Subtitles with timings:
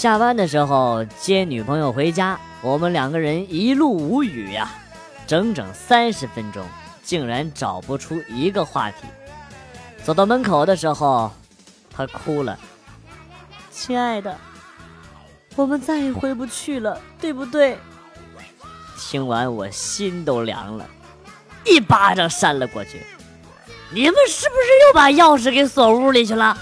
[0.00, 4.70] 下班的时候接女朋友回家，我们两个人一路无语呀，
[5.26, 6.64] 整整三十分钟，
[7.02, 8.96] 竟然找不出一个话题。
[10.02, 11.30] 走到门口的时候，
[11.94, 12.58] 她哭了。
[13.70, 14.34] 亲爱的，
[15.54, 17.76] 我们再也回不去了，对不对？
[18.98, 20.86] 听完我心都凉了，
[21.62, 23.02] 一巴掌扇了过去。
[23.90, 26.56] 你们是不是又把钥匙给锁屋里去了？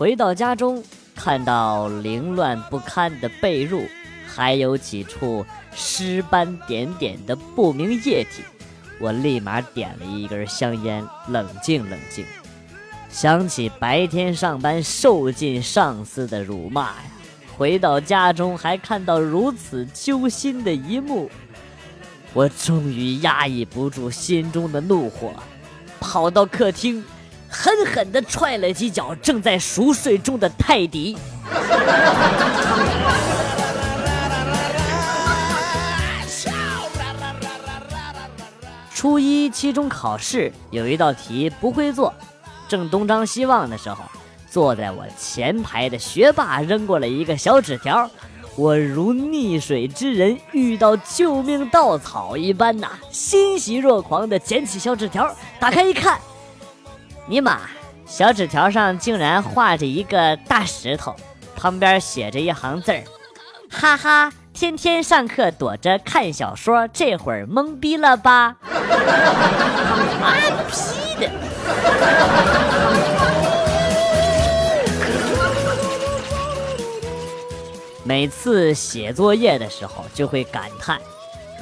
[0.00, 0.82] 回到家中，
[1.14, 3.86] 看到凌乱不堪的被褥，
[4.26, 8.42] 还有几处尸斑点点的不明液体，
[8.98, 12.24] 我立马点了一根香烟，冷静冷静。
[13.10, 17.04] 想起白天上班受尽上司的辱骂呀。
[17.58, 21.30] 回到家中，还看到如此揪心的一幕，
[22.32, 25.34] 我终于压抑不住心中的怒火，
[26.00, 27.04] 跑到客厅，
[27.50, 31.18] 狠狠地踹了几脚正在熟睡中的泰迪。
[38.94, 42.14] 初一期中考试有一道题不会做，
[42.68, 44.04] 正东张西望的时候。
[44.50, 48.10] 坐在我前排的学霸扔过来一个小纸条，
[48.56, 56.18] 我如溺水之人遇到救命稻草一般呐，欣喜若狂地捡起小纸条，打开一看，
[57.30, 57.60] 尼玛，
[58.06, 61.14] 小纸条上竟然画着一个大石头，
[61.54, 63.04] 旁边写着一行字儿：
[63.70, 68.56] 哈哈，天天上课躲着看小说，这会儿懵逼了吧？
[70.20, 70.34] 妈
[70.72, 71.30] 批的！
[78.02, 81.00] 每次写作业的时候，就会感叹：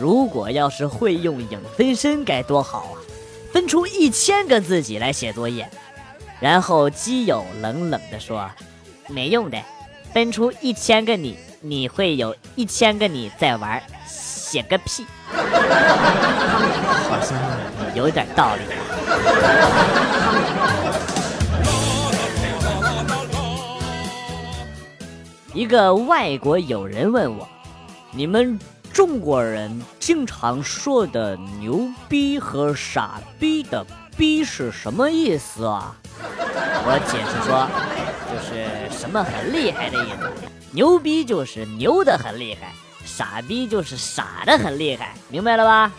[0.01, 2.97] 如果要是会用影分身该多好啊！
[3.53, 5.69] 分出一千个自己来写作业。
[6.41, 8.49] 然后基友冷冷地说
[9.09, 9.59] ：“没用的，
[10.13, 15.05] 分出一千个你，你会有一千个你在玩，写个屁！”
[17.09, 17.37] 好像
[17.95, 18.63] 有点道理。
[25.55, 27.49] 一个外国友人问我
[28.13, 28.57] ：“你们
[28.99, 33.87] 中国人经常说的‘牛逼’和‘傻逼’的
[34.19, 35.95] ‘逼’是什么意思啊？”
[36.83, 37.69] 我解释说
[38.27, 40.29] ：“就是什么很厉害的意思。
[40.73, 42.73] 牛逼就是牛的很厉害，
[43.05, 45.93] 傻逼就是傻的很厉害，明白了吧？”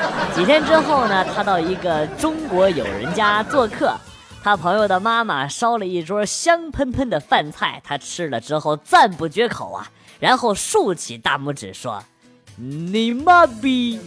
[0.32, 3.96] 几天之后呢，他到一个中国友人家做客。
[4.44, 12.04] 他朋友的妈妈烧了一桌香喷喷的饭菜，他吃了之后赞不绝口啊，然后竖起大拇指说
[12.60, 14.00] ：“你妈逼！”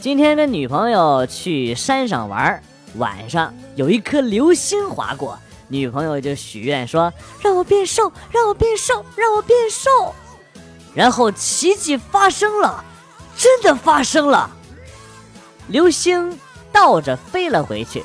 [0.00, 2.60] 今天跟女朋友去山上玩，
[2.96, 5.38] 晚上有一颗流星划过，
[5.68, 7.12] 女朋友就许愿说
[7.44, 10.12] ：“让我变瘦，让我变瘦，让我变瘦。”
[10.94, 12.84] 然后奇迹发生了，
[13.36, 14.50] 真的发生了，
[15.68, 16.36] 流星
[16.72, 18.02] 倒着飞了回去。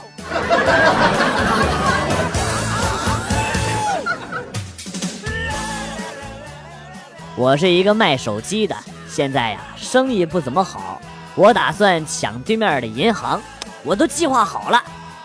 [7.36, 8.76] 我是一个卖手机的，
[9.10, 11.02] 现在呀生意不怎么好，
[11.36, 13.42] 我打算抢对面的银行，
[13.84, 14.82] 我都计划好了，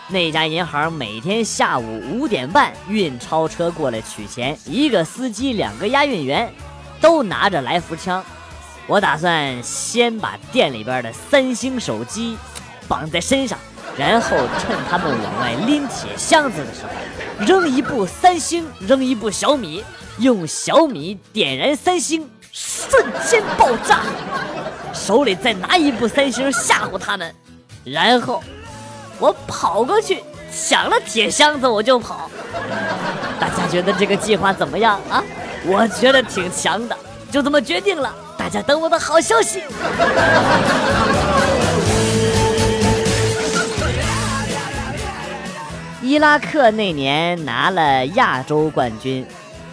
[0.07, 6.51] 那家银行每天下午五点半运钞车过来取钱，一个司机，两个押运员。
[7.01, 8.21] 都拿着来福枪，
[8.85, 12.37] 我打算先把店里边的三星手机
[12.89, 13.57] 绑在身上，
[13.97, 19.81] 然后趁他们往外拎铁箱子的时候，扔一部三星，扔一部小米，
[20.19, 24.01] 用小米点燃三星，瞬间爆炸，
[24.93, 27.33] 手里再拿一部三星吓唬他们，
[27.85, 28.43] 然后
[29.17, 30.21] 我跑过去
[30.51, 32.29] 抢了铁箱子，我就跑。
[33.39, 35.23] 大家觉得这个计划怎么样啊？
[35.65, 36.97] 我觉得挺强的，
[37.31, 38.13] 就这么决定了。
[38.37, 39.63] 大家等我的好消息。
[46.01, 49.25] 伊拉克那年拿了亚洲冠军，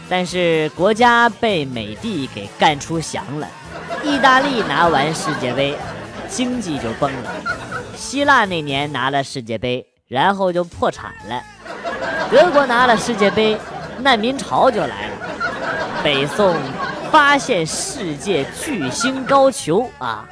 [0.08, 3.48] 但是国家被美帝给干出翔了。
[4.04, 5.76] 意大利拿完世界杯，
[6.28, 7.30] 经济就崩了。
[7.96, 11.42] 希腊那年拿了世界杯，然后就破产了。
[12.30, 13.58] 德国拿了世界杯，
[14.00, 15.14] 难民潮就来了。
[16.04, 16.56] 北宋
[17.10, 20.24] 发现世界巨星高俅啊，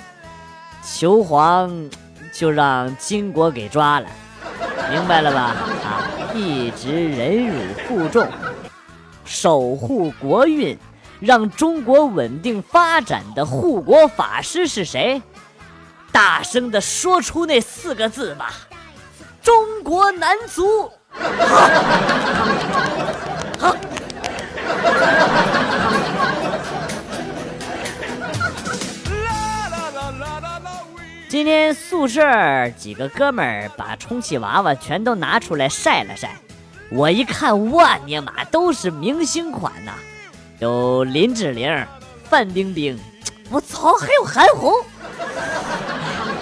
[0.85, 1.91] 球皇
[2.32, 4.06] 就让金国给抓了，
[4.93, 5.56] 明白了吧？
[5.82, 7.56] 啊，一直忍辱
[7.88, 8.29] 负重，
[9.35, 10.79] 守护国运，
[11.19, 15.21] 让中国稳定发展的护国法师是谁？
[16.13, 18.53] 大声的说出那四个字吧！
[19.43, 20.89] 中国男足。
[31.29, 36.37] 今天宿舍几个哥们儿把充气娃娃全都拿出来晒了晒，
[36.91, 39.93] 我一看，我尼玛，都是明星款呐，
[40.59, 41.87] 有林志玲、
[42.29, 42.99] 范冰冰，
[43.51, 44.73] 我操，还有韩红。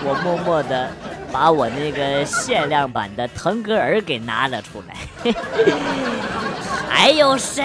[0.05, 0.91] 我默默的
[1.31, 5.33] 把我那个限量版的腾格尔给拿了出来，
[6.89, 7.65] 还有谁？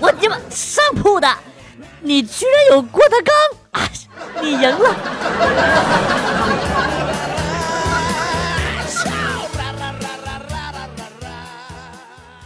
[0.00, 1.32] 我你妈上铺的，
[2.00, 3.32] 你居然有郭德纲！
[4.42, 4.94] 你赢了。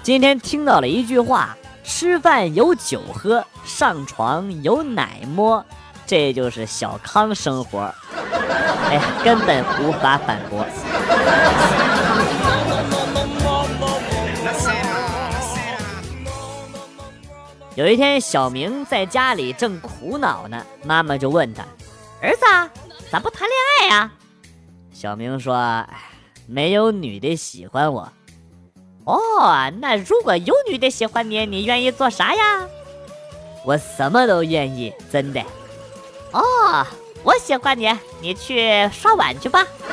[0.09, 5.63] 今天听到了一句话：吃饭有酒喝，上床有奶摸，
[6.07, 7.95] 这就是小康生活。
[8.89, 10.65] 哎呀，根本无法反驳。
[17.75, 21.63] 有一天，小明在家里正苦恼呢，妈妈就问他
[22.23, 22.41] ：“儿子，
[23.11, 24.11] 咋不谈恋爱呀？”
[24.91, 25.87] 小明说
[26.49, 28.11] ：“没有女的喜欢我。”
[29.09, 32.69] 哦，那如果有女的喜欢你，你愿意做啥呀？
[33.65, 35.41] 我什么都愿意，真的。
[36.33, 36.87] 哦，
[37.23, 37.91] 我喜欢你，
[38.21, 39.67] 你去刷碗去吧。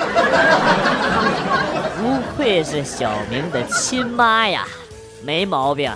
[1.98, 4.68] 不愧是小明的亲妈呀，
[5.24, 5.90] 没毛病。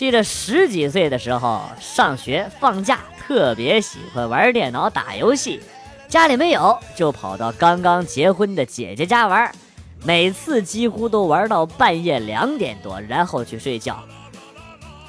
[0.00, 5.60] 记得十几岁的时候，上学放假，特别喜欢玩电脑打游戏。
[6.08, 9.54] 家里没有，就跑到刚刚结婚的姐姐家玩，
[10.02, 14.02] 每次几乎都玩到半夜两点多，然后去睡觉。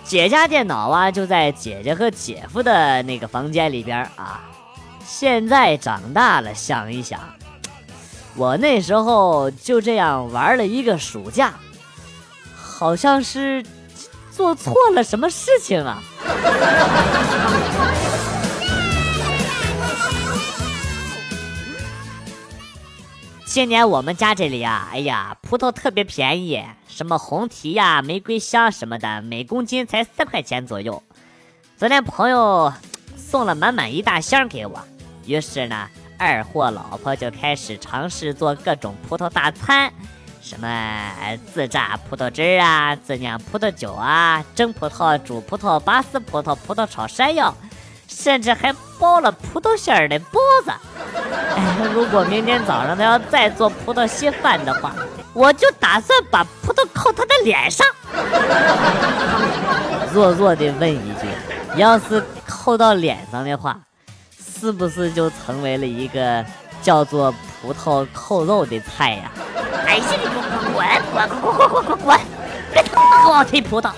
[0.04, 4.44] 姐家电脑啊，就在姐姐和姐夫的那个房间里边啊。
[5.06, 7.18] 现在长大了，想一想。
[8.36, 11.54] 我那时候就这样玩了一个暑假，
[12.54, 13.64] 好像是
[14.42, 16.02] 做错了什么事情啊！
[23.46, 31.04] 今年我们家这里啊，哎呀，葡萄特别便宜，什么红提呀、玫瑰香什么的，每公斤才四块钱左右。
[31.78, 32.74] 昨天朋友
[33.16, 34.80] 送了满满一大箱给我，
[35.28, 35.88] 于是呢。
[36.18, 39.92] 二货老婆就开始尝试做各种葡萄大餐，
[40.42, 47.56] 什么自榨葡萄汁啊，自酿葡萄酒啊，蒸葡萄、煮葡萄、拔丝葡萄、葡萄炒山药，
[48.08, 50.72] 甚至还包了葡萄馅儿的包子。
[51.56, 54.94] 哎 如果明天早上他要再做葡萄稀饭的话，
[55.34, 57.86] 我就打算把葡萄扣他的脸上。
[60.12, 61.28] 弱弱的问一句：
[61.78, 63.80] 要是扣到脸上的话？
[64.60, 66.46] 是不是就成为了一个
[66.82, 69.32] 叫做葡萄扣肉的菜呀？
[69.92, 72.20] 哎，这滚滚滚滚滚滚滚，
[72.72, 72.96] 别他
[73.28, 73.92] 妈给我葡萄！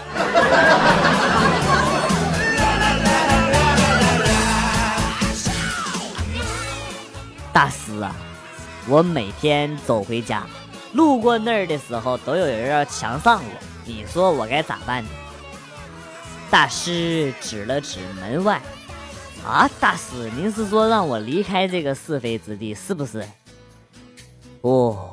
[7.54, 8.16] 大师啊，
[8.88, 10.42] 我每天走回家，
[10.94, 13.52] 路过那儿的时候，都有人要强上我，
[13.86, 15.10] 你说我该咋办呢？
[16.50, 18.60] 大师指了指门外，
[19.46, 23.24] 啊，大师，您是说让我离开这个是非之地，是不是？
[24.62, 25.12] 哦，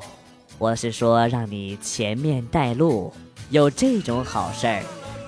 [0.61, 3.11] 我是说让你前面带路。
[3.49, 4.83] 有这种好事儿，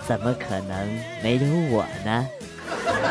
[0.07, 1.41] 怎么可能没有
[1.75, 2.27] 我呢？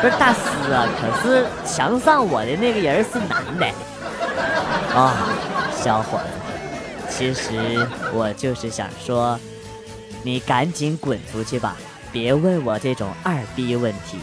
[0.01, 3.65] 不是大师啊，可是墙上我的那个人是男的。
[4.95, 5.27] 啊，
[5.75, 6.25] 小伙子，
[7.09, 9.37] 其实我就是想说，
[10.23, 11.75] 你赶紧滚出去吧，
[12.09, 14.17] 别问我这种二逼问题。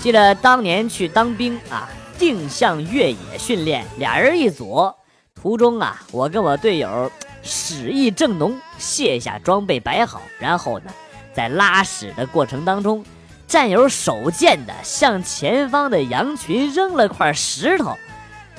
[0.00, 1.88] 记得当年去当兵啊，
[2.18, 4.92] 定向越野训练，俩人一组。
[5.34, 7.10] 途中啊，我跟我队友
[7.42, 10.92] 屎意正浓，卸下装备摆好，然后呢，
[11.32, 13.04] 在拉屎的过程当中，
[13.46, 17.96] 战友手贱的向前方的羊群扔了块石头。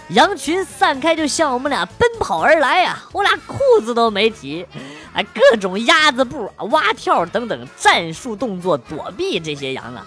[0.09, 2.97] 羊群散开，就向我们俩奔跑而来呀！
[3.11, 4.65] 我俩裤子都没提，
[5.13, 10.03] 啊，各种鸭子步、蛙跳等等战术动作躲避这些羊啊！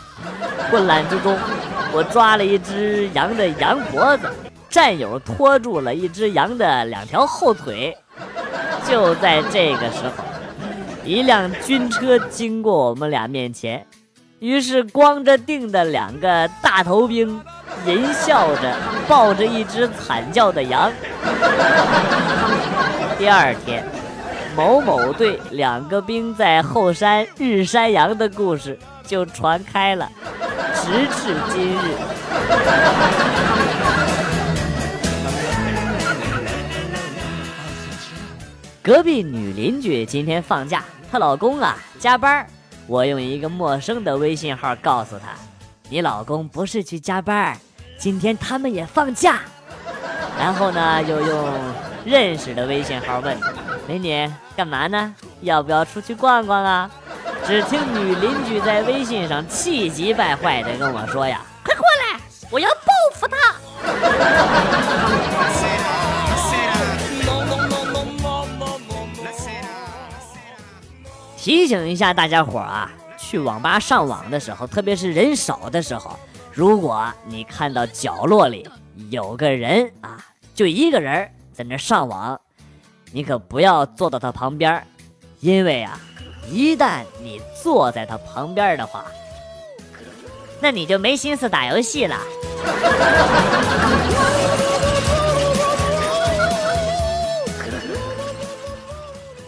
[0.70, 1.38] 混乱之中，
[1.92, 4.28] 我抓了一只羊的羊脖子，
[4.68, 7.96] 战友拖住了一只羊的两条后腿。
[8.84, 10.24] 就在这个时候，
[11.04, 13.86] 一辆军车经过我们俩面前，
[14.42, 17.40] 于是光着腚的两个大头兵，
[17.86, 20.90] 淫笑着抱着一只惨叫的羊。
[23.16, 23.84] 第二天，
[24.56, 30.10] 某某队两个兵在后山日山羊的故事就传开了，
[30.74, 31.78] 直至今日。
[38.82, 40.82] 隔壁女邻居今天放假，
[41.12, 42.44] 她老公啊加班。
[42.86, 45.28] 我用一个陌生的微信号告诉他
[45.88, 47.56] ：“你老公不是去加班，
[47.98, 49.40] 今天他们也放假。”
[50.38, 51.48] 然后呢，又用
[52.04, 53.38] 认识的微信号问
[53.86, 55.14] ：“美女，干嘛呢？
[55.42, 56.90] 要不要出去逛逛啊？”
[57.46, 62.20] 只听女邻居在微信上气急败坏地跟我说：“呀，快过来，
[62.50, 63.36] 我要报复他！”
[71.42, 76.16] 提醒一下大家伙啊，去网吧上网的时候，特别是人少的时候，
[76.52, 78.64] 如果你看到角落里
[79.10, 82.40] 有个人啊，就一个人在那上网，
[83.10, 84.86] 你可不要坐到他旁边，
[85.40, 85.98] 因为啊，
[86.48, 89.04] 一旦你坐在他旁边的话，
[90.62, 92.16] 那你就没心思打游戏了。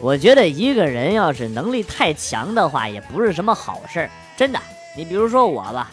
[0.05, 4.11] 我觉得一个人要是能力太强的话，也不是什么好事儿。
[4.37, 4.61] 真的，
[4.95, 5.91] 你比如说我吧，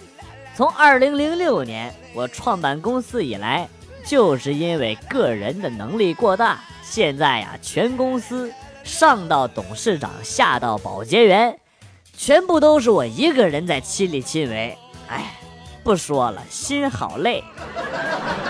[0.53, 3.69] 从二零零六年我创办公司以来，
[4.03, 8.51] 就是因为个人的能力过大，现在呀，全公司
[8.83, 11.57] 上到董事长，下到保洁员，
[12.17, 14.77] 全部都是我一个人在亲力亲为。
[15.07, 15.39] 哎，
[15.85, 17.41] 不说了，心好累。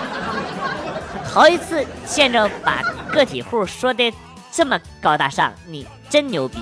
[1.32, 4.12] 头一次见着把个体户说的。
[4.54, 6.58] 这么高大上，你真牛逼！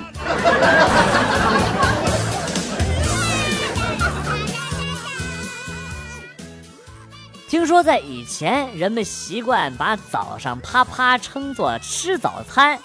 [7.48, 12.78] 听说在以前，人们习惯把早上啪啪称作吃早餐，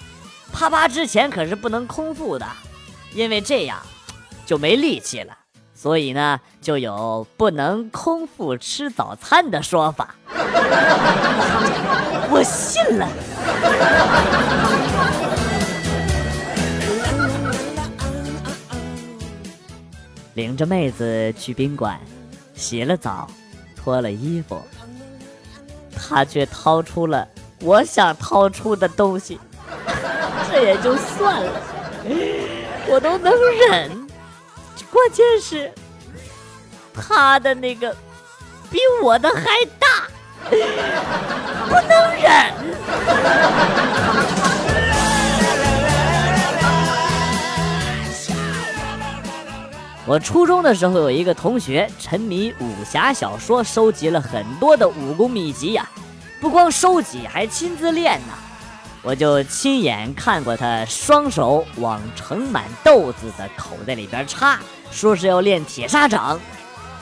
[0.52, 2.48] 啪啪之前可是不能空腹的，
[3.14, 3.78] 因为这样
[4.44, 5.38] 就没力气了。
[5.76, 10.16] 所以呢，就有不能空腹吃早餐的说法。
[12.32, 13.08] 我信了。
[20.36, 22.00] 领着妹子去宾馆，
[22.54, 23.27] 洗了澡，
[23.75, 24.62] 脱了衣服，
[25.96, 27.27] 他却掏出了
[27.62, 29.39] 我想掏出的东西。
[30.51, 31.62] 这也就算了，
[32.88, 33.34] 我都能
[33.70, 34.08] 忍，
[34.92, 35.72] 关键是
[36.94, 37.96] 他的那个
[38.70, 39.44] 比我的还
[39.80, 39.88] 大，
[40.50, 42.54] 不能忍。
[50.08, 55.90] 我初中的时候有一个同学沉迷武侠小说，收集了很多的武功秘籍呀，
[56.40, 58.34] 不光收集，还亲自练呢。
[59.02, 64.60] 我就亲眼看过他双手往盛满豆子的口袋里边插，
[64.92, 66.40] 说是要练铁砂掌。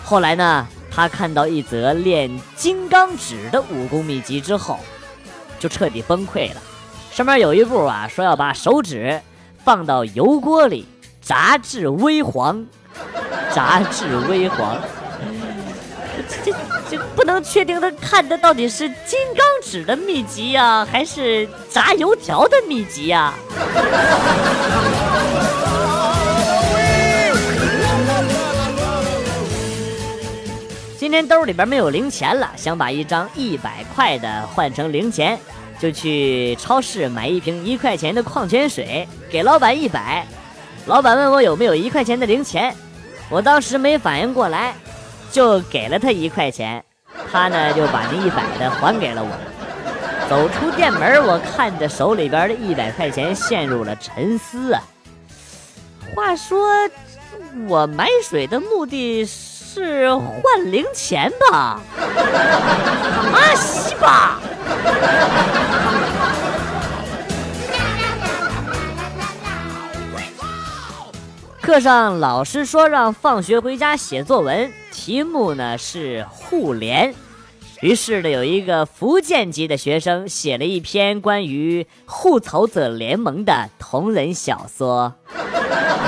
[0.05, 4.79] 后来呢，他看到一则练金刚指的武功秘籍之后，
[5.59, 6.61] 就彻底崩溃了。
[7.11, 9.21] 上面有一步啊，说要把手指
[9.65, 10.85] 放到油锅里
[11.21, 12.65] 炸至微黄。
[13.53, 14.81] 炸至微黄，
[16.27, 16.57] 这这
[16.89, 23.33] 这不能确定他看的到底是金刚指的秘籍呀，还是炸油条的秘籍呀？
[30.97, 35.37] 今天兜里边没有零钱了，想把一张一百块的换成零钱，
[35.77, 40.25] 就去超市买一瓶一块钱的矿泉水，给老板一百。
[40.85, 42.75] 老板问我有没有一块钱的零钱。
[43.29, 44.75] 我当时没反应过来，
[45.31, 46.83] 就给了他一块钱，
[47.31, 49.29] 他呢就把那一百的还给了我。
[50.29, 54.81] 走出店门，我看着手里边的一百块钱，陷入了沉思啊。
[56.13, 56.67] 话说，
[57.67, 61.79] 我买水的目的是换零钱吧？
[61.97, 64.39] 啊西吧！
[71.63, 77.15] 课上老师说让放学回家写作文，题目呢是互联。
[77.79, 85.13] 于是呢，有一个福建籍的学生写了一篇关于互仇者联盟的同人小说，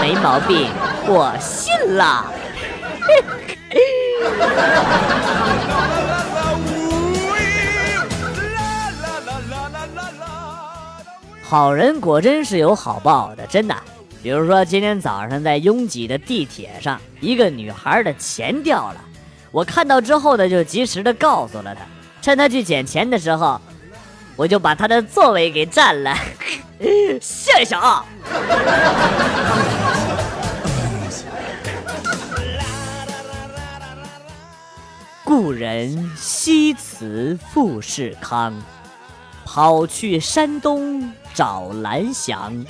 [0.02, 0.70] 没毛病，
[1.08, 2.30] 我信了。
[11.48, 13.76] 好人果真是有好报的，真的。
[14.26, 19.00] 比如说今天早上在拥挤的地铁上，一个女孩的钱掉了，
[19.52, 21.82] 我看到之后呢，就及时的告诉了她，
[22.24, 23.62] 趁她去捡钱的时候，
[24.36, 26.18] 我就把她的座位给占了，
[27.22, 28.04] 谢谢啊。
[35.24, 38.60] 故人西辞富士康，
[39.46, 42.66] 跑去山东找蓝翔。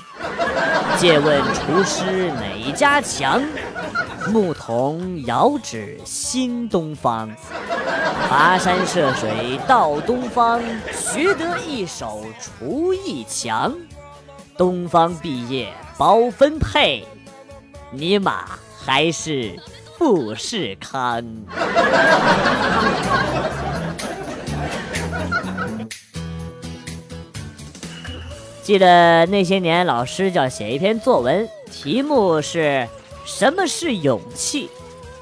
[0.97, 3.41] 借问厨师哪家强？
[4.29, 7.29] 牧童遥指新东方。
[8.29, 13.73] 跋山涉水到东方，学得一手厨艺强。
[14.57, 17.05] 东方毕业包分配，
[17.91, 18.45] 尼玛
[18.83, 19.57] 还是。
[19.97, 21.23] 富士康。
[28.65, 32.89] 记得那些年，老师叫写一篇作文，题目是
[33.23, 34.71] 什么是勇气？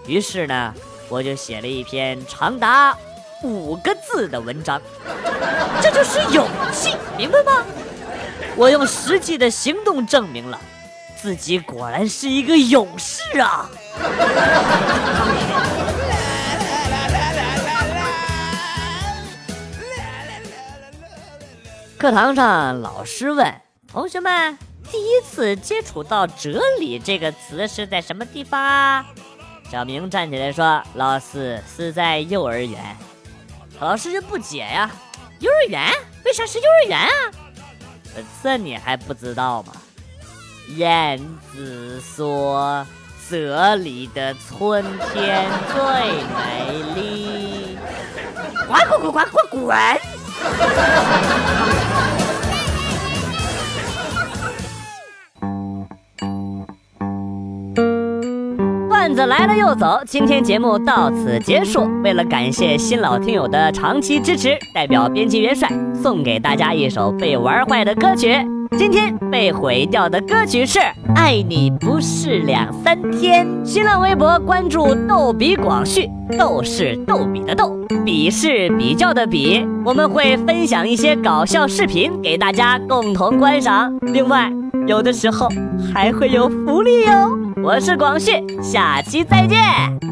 [0.08, 0.74] 于是呢，
[1.10, 2.98] 我就写了一篇长达
[3.42, 4.82] 五个字的文章。
[5.82, 7.66] 这就是勇气，明白吗？
[8.56, 10.58] 我用实际的行动证明了。
[11.22, 13.70] 自己果然是一个勇士啊！
[22.04, 24.58] 课堂上，老师问同学们
[24.92, 29.06] ：“第一次接触到‘哲理’这个词是在什么地方？”
[29.72, 32.98] 小明站起来说：“老师是在幼儿园。”
[33.80, 34.92] 老师就不解呀
[35.39, 35.82] ：“幼儿园？
[36.26, 37.08] 为啥是幼儿园啊？”
[38.44, 39.72] 这你还不知道吗？
[40.76, 41.18] 燕
[41.54, 42.86] 子说
[43.32, 45.82] ：“这里的春天最
[46.36, 47.73] 美丽。”
[48.67, 49.75] 滚滚滚滚滚滚！
[58.89, 61.88] 段子来了又走，今天节目到此结束。
[62.03, 65.69] 为了感谢新老听友的长期支持，代表编辑元帅
[66.01, 68.53] 送给大家一首被玩坏的歌曲。
[68.78, 70.80] 今天被毁掉的歌曲是
[71.16, 73.46] 《爱你不是两三天》。
[73.66, 79.66] 新浪微博关注“逗比广旭”，逗是逗比的逗，比是比较的比。
[79.86, 84.52] 我们会分享一些搞笑视频给大家共同观赏，另外
[84.88, 85.48] 有的时候
[85.94, 87.38] 还会有福利哟。
[87.64, 88.32] 我是广旭，
[88.62, 90.03] 下期再见。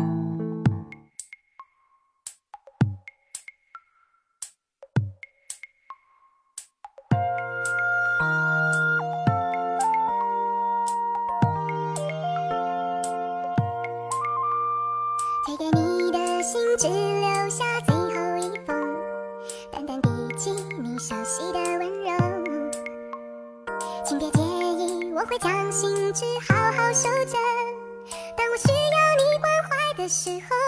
[30.11, 30.60] 时候。